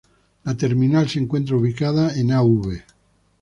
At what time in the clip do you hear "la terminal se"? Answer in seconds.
0.45-1.19